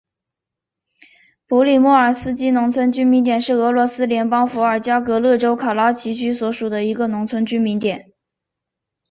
[1.45, 8.11] 普里莫尔斯基农村居民点是俄罗斯联邦伏尔加格勒州卡拉奇区所属的一个农村居民点。